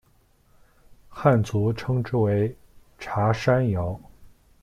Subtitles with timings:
[1.09, 2.57] 汉族称之为
[2.97, 4.01] 茶山瑶。